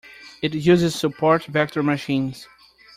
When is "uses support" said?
0.55-1.45